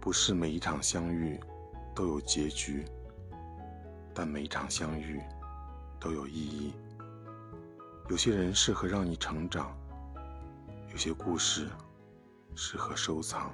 [0.00, 1.38] 不是每一场相遇
[1.94, 2.86] 都有结局
[4.14, 5.20] 但每一场相遇
[6.00, 6.72] 都有意义。
[8.08, 9.76] 有些人适合让你成长
[10.90, 11.68] 有些故事
[12.56, 13.52] 适合收藏。